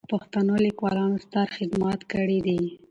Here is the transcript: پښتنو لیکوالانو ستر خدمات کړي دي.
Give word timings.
پښتنو 0.11 0.53
لیکوالانو 0.65 1.17
ستر 1.25 1.47
خدمات 1.55 1.99
کړي 2.13 2.39
دي. 2.45 2.59